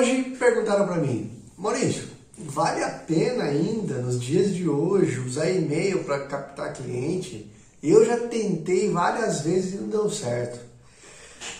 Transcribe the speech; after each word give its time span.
Hoje 0.00 0.34
perguntaram 0.38 0.86
para 0.86 0.96
mim, 0.96 1.30
Maurício, 1.58 2.04
vale 2.38 2.82
a 2.82 2.88
pena 2.88 3.44
ainda 3.44 3.98
nos 3.98 4.18
dias 4.18 4.54
de 4.54 4.66
hoje 4.66 5.20
usar 5.20 5.50
e-mail 5.50 6.04
para 6.04 6.20
captar 6.20 6.72
cliente? 6.72 7.52
Eu 7.82 8.02
já 8.06 8.16
tentei 8.16 8.88
várias 8.88 9.42
vezes 9.42 9.74
e 9.74 9.76
não 9.76 9.88
deu 9.88 10.10
certo. 10.10 10.58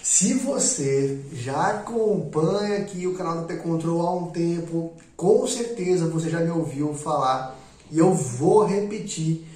Se 0.03 0.33
você 0.33 1.21
já 1.35 1.67
acompanha 1.67 2.79
aqui 2.79 3.07
o 3.07 3.15
canal 3.15 3.43
do 3.43 3.47
P-Control 3.47 4.01
há 4.01 4.17
um 4.17 4.31
tempo, 4.31 4.95
com 5.15 5.47
certeza 5.47 6.09
você 6.09 6.31
já 6.31 6.41
me 6.41 6.51
ouviu 6.51 6.95
falar 6.95 7.61
e 7.91 7.99
eu 7.99 8.15
vou 8.15 8.65
repetir. 8.65 9.47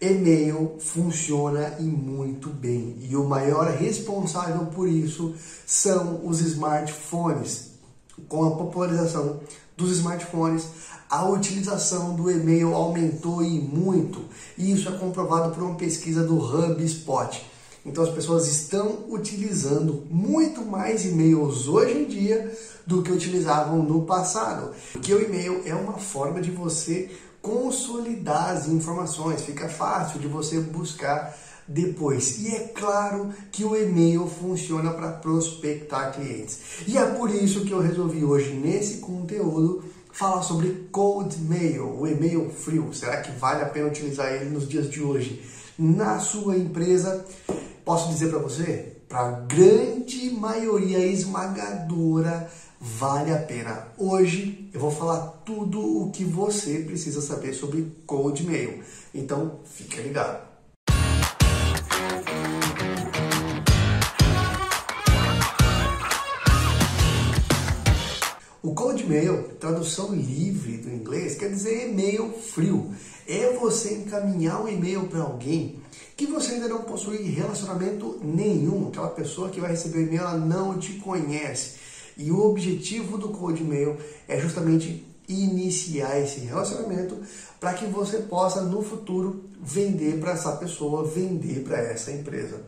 E-mail 0.00 0.78
funciona 0.80 1.76
e 1.78 1.82
muito 1.82 2.48
bem. 2.48 2.96
E 3.02 3.14
o 3.14 3.24
maior 3.28 3.66
responsável 3.68 4.64
por 4.68 4.88
isso 4.88 5.34
são 5.66 6.26
os 6.26 6.40
smartphones. 6.40 7.69
Com 8.28 8.44
a 8.44 8.50
popularização 8.52 9.40
dos 9.76 9.92
smartphones, 9.92 10.66
a 11.08 11.28
utilização 11.28 12.14
do 12.14 12.30
e-mail 12.30 12.74
aumentou 12.74 13.42
e 13.42 13.58
muito. 13.58 14.24
E 14.56 14.72
isso 14.72 14.88
é 14.88 14.92
comprovado 14.92 15.54
por 15.54 15.62
uma 15.62 15.74
pesquisa 15.74 16.22
do 16.22 16.38
HubSpot. 16.38 17.44
Então 17.84 18.04
as 18.04 18.10
pessoas 18.10 18.46
estão 18.46 19.06
utilizando 19.08 20.04
muito 20.10 20.64
mais 20.64 21.04
e-mails 21.04 21.66
hoje 21.66 21.98
em 21.98 22.04
dia 22.04 22.56
do 22.86 23.02
que 23.02 23.10
utilizavam 23.10 23.82
no 23.82 24.02
passado. 24.02 24.72
Porque 24.92 25.14
o 25.14 25.22
e-mail 25.22 25.62
é 25.64 25.74
uma 25.74 25.94
forma 25.94 26.40
de 26.40 26.50
você 26.50 27.10
consolidar 27.40 28.50
as 28.50 28.68
informações, 28.68 29.42
fica 29.42 29.68
fácil 29.68 30.20
de 30.20 30.28
você 30.28 30.60
buscar 30.60 31.34
depois. 31.70 32.40
E 32.40 32.54
é 32.54 32.60
claro 32.74 33.32
que 33.52 33.64
o 33.64 33.76
e-mail 33.76 34.26
funciona 34.26 34.90
para 34.90 35.12
prospectar 35.12 36.12
clientes. 36.12 36.58
E 36.86 36.98
é 36.98 37.06
por 37.06 37.30
isso 37.30 37.64
que 37.64 37.70
eu 37.70 37.80
resolvi 37.80 38.24
hoje 38.24 38.52
nesse 38.52 38.98
conteúdo 38.98 39.84
falar 40.12 40.42
sobre 40.42 40.88
cold 40.90 41.38
mail, 41.42 41.98
o 41.98 42.06
e-mail 42.06 42.50
frio. 42.50 42.92
Será 42.92 43.20
que 43.20 43.30
vale 43.38 43.62
a 43.62 43.66
pena 43.66 43.88
utilizar 43.88 44.32
ele 44.32 44.50
nos 44.50 44.68
dias 44.68 44.90
de 44.90 45.00
hoje 45.00 45.40
na 45.78 46.18
sua 46.18 46.56
empresa? 46.56 47.24
Posso 47.84 48.08
dizer 48.08 48.28
para 48.28 48.40
você, 48.40 48.96
para 49.08 49.20
a 49.20 49.30
grande 49.30 50.30
maioria 50.30 50.98
esmagadora, 50.98 52.50
vale 52.80 53.32
a 53.32 53.38
pena. 53.38 53.88
Hoje 53.96 54.68
eu 54.74 54.80
vou 54.80 54.90
falar 54.90 55.42
tudo 55.44 55.80
o 55.80 56.10
que 56.10 56.24
você 56.24 56.80
precisa 56.80 57.20
saber 57.20 57.54
sobre 57.54 57.92
cold 58.06 58.44
mail. 58.44 58.82
Então, 59.14 59.60
fica 59.64 60.02
ligado. 60.02 60.50
O 68.62 68.74
cold 68.74 69.04
mail, 69.06 69.42
tradução 69.58 70.14
livre 70.14 70.76
do 70.76 70.90
inglês, 70.90 71.34
quer 71.36 71.48
dizer 71.48 71.88
e-mail 71.88 72.30
frio. 72.30 72.94
É 73.26 73.56
você 73.56 73.94
encaminhar 73.94 74.62
um 74.62 74.68
e-mail 74.68 75.08
para 75.08 75.22
alguém 75.22 75.80
que 76.16 76.26
você 76.26 76.52
ainda 76.52 76.68
não 76.68 76.82
possui 76.82 77.22
relacionamento 77.22 78.20
nenhum. 78.22 78.88
Aquela 78.88 79.08
pessoa 79.08 79.48
que 79.48 79.60
vai 79.60 79.70
receber 79.70 79.98
o 79.98 80.02
e-mail, 80.02 80.20
ela 80.20 80.36
não 80.36 80.78
te 80.78 80.92
conhece. 80.94 81.76
E 82.16 82.30
o 82.30 82.38
objetivo 82.44 83.16
do 83.16 83.30
cold 83.30 83.64
mail 83.64 83.96
é 84.28 84.38
justamente 84.38 85.09
iniciar 85.32 86.18
esse 86.20 86.40
relacionamento 86.40 87.18
para 87.58 87.74
que 87.74 87.86
você 87.86 88.18
possa 88.18 88.62
no 88.62 88.82
futuro 88.82 89.44
vender 89.62 90.18
para 90.18 90.32
essa 90.32 90.52
pessoa, 90.52 91.04
vender 91.04 91.62
para 91.62 91.78
essa 91.78 92.10
empresa. 92.10 92.60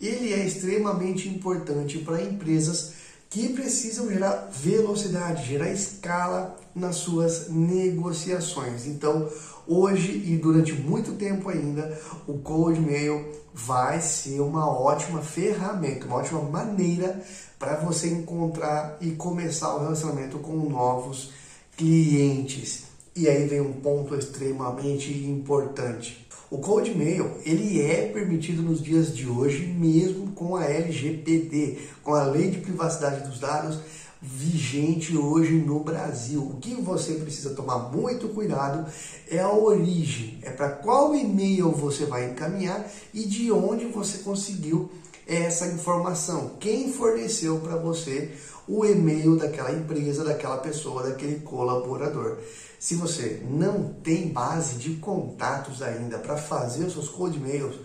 Ele 0.00 0.32
é 0.32 0.46
extremamente 0.46 1.28
importante 1.28 1.98
para 1.98 2.22
empresas 2.22 2.92
que 3.28 3.48
precisam 3.48 4.08
gerar 4.08 4.48
velocidade, 4.52 5.46
gerar 5.46 5.70
escala 5.70 6.56
nas 6.74 6.96
suas 6.96 7.48
negociações. 7.48 8.86
Então, 8.86 9.28
hoje 9.66 10.22
e 10.26 10.36
durante 10.36 10.72
muito 10.72 11.14
tempo 11.14 11.48
ainda, 11.48 11.98
o 12.26 12.34
Cold 12.38 12.80
Mail 12.80 13.32
vai 13.52 14.00
ser 14.00 14.40
uma 14.40 14.70
ótima 14.70 15.22
ferramenta, 15.22 16.06
uma 16.06 16.16
ótima 16.16 16.42
maneira 16.42 17.20
para 17.58 17.76
você 17.76 18.08
encontrar 18.08 18.98
e 19.00 19.12
começar 19.12 19.74
o 19.74 19.80
relacionamento 19.80 20.38
com 20.38 20.56
novos 20.68 21.32
clientes. 21.76 22.84
E 23.14 23.28
aí 23.28 23.46
vem 23.46 23.60
um 23.60 23.72
ponto 23.72 24.14
extremamente 24.14 25.12
importante. 25.12 26.26
O 26.50 26.58
Cold 26.58 26.94
Mail, 26.94 27.38
ele 27.44 27.82
é 27.82 28.06
permitido 28.06 28.62
nos 28.62 28.82
dias 28.82 29.14
de 29.14 29.26
hoje 29.26 29.66
mesmo 29.66 30.32
com 30.32 30.54
a 30.54 30.64
LGPD, 30.64 31.78
com 32.02 32.14
a 32.14 32.24
Lei 32.24 32.50
de 32.50 32.58
Privacidade 32.58 33.28
dos 33.28 33.40
Dados 33.40 33.78
vigente 34.22 35.16
hoje 35.16 35.52
no 35.52 35.80
Brasil. 35.80 36.42
O 36.42 36.56
que 36.60 36.74
você 36.74 37.14
precisa 37.14 37.54
tomar 37.54 37.90
muito 37.90 38.28
cuidado 38.28 38.90
é 39.30 39.38
a 39.38 39.52
origem, 39.52 40.38
é 40.42 40.50
para 40.50 40.70
qual 40.70 41.14
e-mail 41.14 41.70
você 41.70 42.06
vai 42.06 42.30
encaminhar 42.30 42.90
e 43.12 43.24
de 43.24 43.52
onde 43.52 43.86
você 43.86 44.18
conseguiu 44.18 44.90
essa 45.26 45.66
informação. 45.66 46.52
Quem 46.60 46.92
forneceu 46.92 47.58
para 47.58 47.76
você 47.76 48.32
o 48.68 48.84
e-mail 48.84 49.36
daquela 49.36 49.72
empresa, 49.72 50.24
daquela 50.24 50.58
pessoa, 50.58 51.02
daquele 51.02 51.40
colaborador. 51.40 52.38
Se 52.78 52.94
você 52.94 53.42
não 53.48 53.94
tem 54.02 54.28
base 54.28 54.76
de 54.76 54.94
contatos 54.96 55.82
ainda 55.82 56.18
para 56.18 56.36
fazer 56.36 56.84
os 56.84 56.92
seus 56.92 57.08
cold 57.08 57.38
mails, 57.40 57.76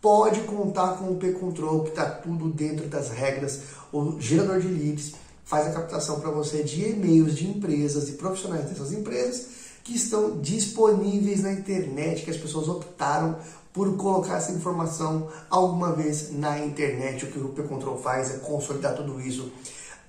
pode 0.00 0.40
contar 0.42 0.98
com 0.98 1.10
o 1.10 1.16
P-Control, 1.16 1.84
que 1.84 1.90
está 1.90 2.06
tudo 2.08 2.48
dentro 2.50 2.86
das 2.86 3.10
regras. 3.10 3.62
O 3.92 4.20
gerador 4.20 4.60
de 4.60 4.68
leads 4.68 5.14
faz 5.44 5.66
a 5.68 5.72
captação 5.72 6.20
para 6.20 6.30
você 6.30 6.62
de 6.62 6.90
e-mails 6.90 7.36
de 7.36 7.48
empresas 7.48 8.08
e 8.08 8.12
profissionais 8.12 8.66
dessas 8.66 8.92
empresas 8.92 9.65
que 9.86 9.94
estão 9.94 10.40
disponíveis 10.40 11.44
na 11.44 11.52
internet, 11.52 12.24
que 12.24 12.30
as 12.30 12.36
pessoas 12.36 12.66
optaram 12.68 13.36
por 13.72 13.96
colocar 13.96 14.38
essa 14.38 14.50
informação 14.50 15.28
alguma 15.48 15.92
vez 15.92 16.32
na 16.32 16.58
internet. 16.58 17.24
O 17.24 17.30
que 17.30 17.38
o 17.38 17.50
P-Control 17.50 17.96
faz 17.96 18.34
é 18.34 18.38
consolidar 18.38 18.96
tudo 18.96 19.20
isso 19.20 19.52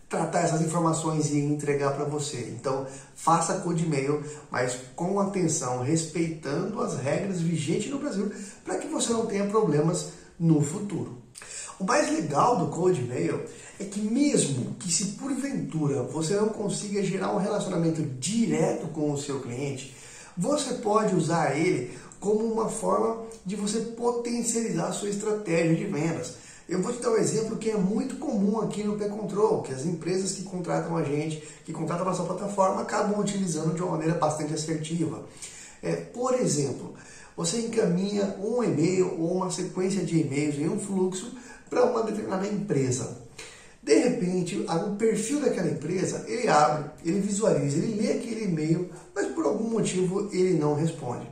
tratar 0.09 0.39
essas 0.39 0.61
informações 0.61 1.31
e 1.31 1.37
entregar 1.37 1.91
para 1.93 2.05
você. 2.05 2.55
Então, 2.57 2.87
faça 3.13 3.59
code 3.59 3.83
e-mail, 3.83 4.23
mas 4.49 4.77
com 4.95 5.19
atenção, 5.19 5.83
respeitando 5.83 6.81
as 6.81 6.97
regras 6.97 7.41
vigentes 7.41 7.91
no 7.91 7.99
Brasil, 7.99 8.31
para 8.63 8.77
que 8.77 8.87
você 8.87 9.11
não 9.11 9.25
tenha 9.25 9.47
problemas 9.47 10.13
no 10.39 10.61
futuro. 10.61 11.17
O 11.77 11.83
mais 11.83 12.09
legal 12.09 12.57
do 12.57 12.67
Code 12.67 13.01
Mail 13.01 13.43
é 13.79 13.83
que 13.83 13.99
mesmo 13.99 14.75
que 14.79 14.91
se 14.91 15.05
porventura 15.13 16.03
você 16.03 16.35
não 16.35 16.49
consiga 16.49 17.03
gerar 17.03 17.33
um 17.33 17.37
relacionamento 17.37 18.01
direto 18.01 18.87
com 18.87 19.11
o 19.11 19.17
seu 19.17 19.39
cliente, 19.39 19.95
você 20.35 20.75
pode 20.75 21.15
usar 21.15 21.57
ele 21.57 21.97
como 22.19 22.45
uma 22.45 22.69
forma 22.69 23.23
de 23.45 23.55
você 23.55 23.79
potencializar 23.79 24.87
a 24.87 24.91
sua 24.91 25.09
estratégia 25.09 25.75
de 25.75 25.85
vendas. 25.85 26.35
Eu 26.67 26.81
vou 26.81 26.91
te 26.91 27.01
dar 27.01 27.11
um 27.11 27.17
exemplo 27.17 27.55
que 27.55 27.69
é 27.69 27.77
muito 27.77 28.17
comum 28.17 28.59
aqui 28.59 28.83
no 28.83 28.97
P-Control, 28.97 29.61
que 29.61 29.73
as 29.73 29.85
empresas 29.85 30.33
que 30.33 30.43
contratam 30.43 30.97
a 30.97 31.03
gente, 31.03 31.41
que 31.63 31.71
contratam 31.71 32.05
a 32.05 32.09
nossa 32.09 32.23
plataforma, 32.23 32.81
acabam 32.81 33.19
utilizando 33.19 33.73
de 33.73 33.81
uma 33.81 33.91
maneira 33.91 34.15
bastante 34.15 34.53
assertiva. 34.53 35.23
É, 35.81 35.95
por 35.95 36.33
exemplo, 36.33 36.93
você 37.37 37.59
encaminha 37.59 38.35
um 38.43 38.61
e-mail 38.61 39.17
ou 39.17 39.35
uma 39.35 39.49
sequência 39.49 40.03
de 40.03 40.19
e-mails 40.19 40.55
em 40.55 40.67
um 40.67 40.79
fluxo 40.79 41.31
para 41.69 41.85
uma 41.85 42.03
determinada 42.03 42.45
empresa. 42.47 43.17
De 43.87 43.95
repente, 43.95 44.65
o 44.67 44.95
perfil 44.97 45.39
daquela 45.39 45.69
empresa, 45.69 46.25
ele 46.27 46.49
abre, 46.49 46.91
ele 47.05 47.21
visualiza, 47.21 47.77
ele 47.77 48.01
lê 48.01 48.11
aquele 48.11 48.43
e-mail, 48.43 48.89
mas 49.15 49.27
por 49.27 49.45
algum 49.45 49.69
motivo 49.69 50.29
ele 50.33 50.59
não 50.59 50.75
responde. 50.75 51.25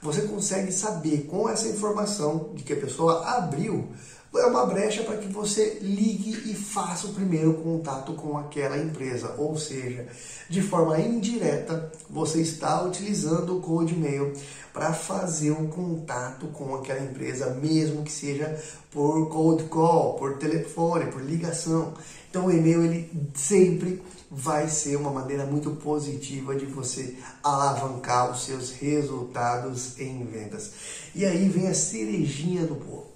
Você 0.00 0.22
consegue 0.22 0.70
saber 0.70 1.26
com 1.28 1.48
essa 1.48 1.66
informação 1.66 2.52
de 2.54 2.62
que 2.62 2.74
a 2.74 2.76
pessoa 2.76 3.28
abriu 3.28 3.88
é 4.38 4.46
uma 4.46 4.64
brecha 4.64 5.02
para 5.02 5.16
que 5.16 5.26
você 5.26 5.78
ligue 5.80 6.50
e 6.50 6.54
faça 6.54 7.08
o 7.08 7.12
primeiro 7.12 7.54
contato 7.54 8.12
com 8.14 8.38
aquela 8.38 8.78
empresa. 8.78 9.34
Ou 9.36 9.58
seja, 9.58 10.06
de 10.48 10.62
forma 10.62 11.00
indireta, 11.00 11.90
você 12.08 12.40
está 12.40 12.82
utilizando 12.82 13.56
o 13.56 13.60
Code 13.60 13.96
Mail 13.96 14.32
para 14.72 14.92
fazer 14.92 15.50
um 15.50 15.66
contato 15.66 16.46
com 16.48 16.76
aquela 16.76 17.00
empresa, 17.00 17.50
mesmo 17.54 18.04
que 18.04 18.12
seja 18.12 18.56
por 18.92 19.28
cold 19.28 19.64
call, 19.64 20.14
por 20.14 20.38
telefone, 20.38 21.10
por 21.10 21.22
ligação. 21.22 21.92
Então 22.28 22.46
o 22.46 22.52
e-mail 22.52 22.84
ele 22.84 23.10
sempre 23.34 24.00
vai 24.30 24.68
ser 24.68 24.94
uma 24.94 25.10
maneira 25.10 25.44
muito 25.44 25.72
positiva 25.72 26.54
de 26.54 26.66
você 26.66 27.16
alavancar 27.42 28.30
os 28.30 28.44
seus 28.44 28.70
resultados 28.70 29.98
em 29.98 30.24
vendas. 30.24 30.70
E 31.16 31.24
aí 31.24 31.48
vem 31.48 31.66
a 31.66 31.74
cerejinha 31.74 32.64
do 32.64 32.76
bolo. 32.76 33.09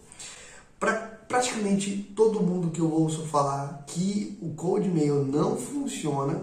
Para 0.79 0.93
praticamente 1.29 2.13
todo 2.15 2.43
mundo 2.43 2.71
que 2.71 2.81
eu 2.81 2.93
ouço 2.93 3.27
falar 3.27 3.85
que 3.87 4.39
o 4.41 4.51
cold 4.51 4.89
mail 4.89 5.25
não 5.25 5.57
funciona 5.57 6.41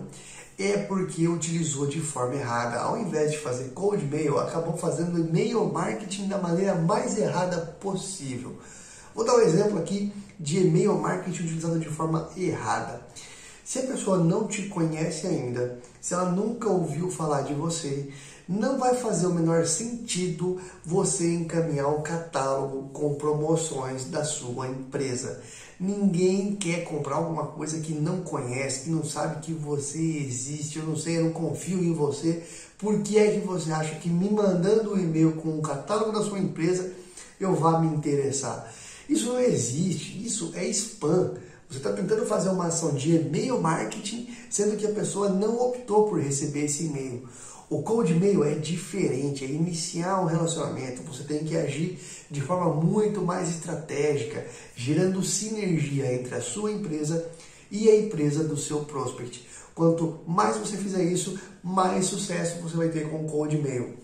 é 0.57 0.77
porque 0.77 1.27
utilizou 1.27 1.87
de 1.87 1.99
forma 1.99 2.35
errada. 2.35 2.79
Ao 2.79 2.97
invés 2.97 3.31
de 3.31 3.37
fazer 3.39 3.69
cold 3.69 4.05
mail, 4.05 4.37
acabou 4.39 4.77
fazendo 4.77 5.19
e-mail 5.19 5.65
marketing 5.65 6.27
da 6.27 6.37
maneira 6.37 6.75
mais 6.75 7.17
errada 7.17 7.57
possível. 7.79 8.57
Vou 9.13 9.25
dar 9.25 9.35
um 9.35 9.41
exemplo 9.41 9.77
aqui 9.77 10.13
de 10.39 10.59
e-mail 10.59 10.97
marketing 10.97 11.43
utilizado 11.43 11.79
de 11.79 11.89
forma 11.89 12.29
errada. 12.37 13.01
Se 13.71 13.79
a 13.79 13.83
pessoa 13.83 14.17
não 14.17 14.47
te 14.47 14.63
conhece 14.63 15.25
ainda, 15.25 15.79
se 16.01 16.13
ela 16.13 16.29
nunca 16.29 16.67
ouviu 16.67 17.09
falar 17.09 17.43
de 17.43 17.53
você, 17.53 18.09
não 18.45 18.77
vai 18.77 18.97
fazer 18.97 19.27
o 19.27 19.33
menor 19.33 19.65
sentido 19.65 20.59
você 20.83 21.35
encaminhar 21.35 21.87
um 21.87 22.01
catálogo 22.01 22.89
com 22.89 23.13
promoções 23.13 24.03
da 24.09 24.25
sua 24.25 24.67
empresa. 24.67 25.41
Ninguém 25.79 26.53
quer 26.57 26.83
comprar 26.83 27.15
alguma 27.15 27.47
coisa 27.47 27.79
que 27.79 27.93
não 27.93 28.23
conhece, 28.23 28.81
que 28.81 28.89
não 28.89 29.05
sabe 29.05 29.39
que 29.39 29.53
você 29.53 30.01
existe. 30.01 30.79
Eu 30.79 30.87
não 30.87 30.97
sei, 30.97 31.19
eu 31.19 31.23
não 31.23 31.31
confio 31.31 31.81
em 31.81 31.93
você. 31.93 32.43
Por 32.77 33.01
que 33.01 33.17
é 33.17 33.39
que 33.39 33.47
você 33.47 33.71
acha 33.71 33.95
que 33.95 34.09
me 34.09 34.29
mandando 34.29 34.95
um 34.95 34.99
e-mail 34.99 35.31
com 35.37 35.47
um 35.47 35.61
catálogo 35.61 36.11
da 36.11 36.21
sua 36.21 36.39
empresa 36.39 36.91
eu 37.39 37.55
vá 37.55 37.79
me 37.79 37.87
interessar? 37.87 38.69
Isso 39.07 39.27
não 39.27 39.39
existe, 39.39 40.25
isso 40.25 40.51
é 40.55 40.65
spam. 40.67 41.35
Você 41.71 41.77
está 41.77 41.93
tentando 41.93 42.25
fazer 42.25 42.49
uma 42.49 42.67
ação 42.67 42.93
de 42.93 43.15
e-mail 43.15 43.61
marketing, 43.61 44.27
sendo 44.49 44.75
que 44.75 44.85
a 44.85 44.91
pessoa 44.91 45.29
não 45.29 45.57
optou 45.57 46.09
por 46.09 46.19
receber 46.19 46.65
esse 46.65 46.83
e-mail. 46.83 47.29
O 47.69 47.81
cold 47.81 48.13
mail 48.13 48.43
é 48.43 48.55
diferente, 48.55 49.45
é 49.45 49.47
iniciar 49.47 50.19
um 50.19 50.25
relacionamento. 50.25 51.01
Você 51.03 51.23
tem 51.23 51.45
que 51.45 51.55
agir 51.55 51.97
de 52.29 52.41
forma 52.41 52.73
muito 52.73 53.21
mais 53.21 53.47
estratégica, 53.47 54.45
gerando 54.75 55.23
sinergia 55.23 56.13
entre 56.13 56.35
a 56.35 56.41
sua 56.41 56.73
empresa 56.73 57.25
e 57.71 57.89
a 57.89 57.97
empresa 57.97 58.43
do 58.43 58.57
seu 58.57 58.79
prospect. 58.83 59.47
Quanto 59.73 60.19
mais 60.27 60.57
você 60.57 60.75
fizer 60.75 61.05
isso, 61.05 61.39
mais 61.63 62.03
sucesso 62.03 62.61
você 62.61 62.75
vai 62.75 62.89
ter 62.89 63.09
com 63.09 63.23
o 63.23 63.29
cold 63.29 63.57
mail. 63.57 63.95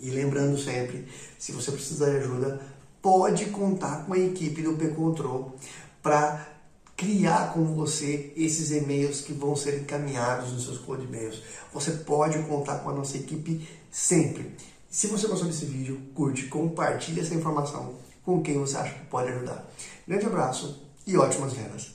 E 0.00 0.08
lembrando 0.08 0.56
sempre, 0.56 1.06
se 1.38 1.52
você 1.52 1.70
precisar 1.70 2.08
de 2.08 2.16
ajuda, 2.16 2.62
pode 3.02 3.44
contar 3.50 4.06
com 4.06 4.14
a 4.14 4.18
equipe 4.18 4.62
do 4.62 4.72
P-Control 4.72 5.54
para 6.02 6.53
criar 7.04 7.52
com 7.52 7.62
você 7.74 8.32
esses 8.34 8.70
e-mails 8.70 9.20
que 9.20 9.34
vão 9.34 9.54
ser 9.54 9.78
encaminhados 9.78 10.52
nos 10.52 10.64
seus 10.64 10.78
cold 10.78 11.04
e-mails. 11.04 11.42
Você 11.70 11.90
pode 11.90 12.38
contar 12.44 12.78
com 12.78 12.88
a 12.88 12.94
nossa 12.94 13.18
equipe 13.18 13.68
sempre. 13.90 14.56
Se 14.88 15.08
você 15.08 15.26
gostou 15.26 15.46
desse 15.46 15.66
vídeo, 15.66 16.00
curte, 16.14 16.46
compartilhe 16.46 17.20
essa 17.20 17.34
informação 17.34 17.96
com 18.24 18.42
quem 18.42 18.58
você 18.58 18.78
acha 18.78 18.94
que 18.94 19.04
pode 19.06 19.30
ajudar. 19.30 19.70
Grande 20.08 20.24
abraço 20.24 20.82
e 21.06 21.14
ótimas 21.18 21.52
vendas! 21.52 21.92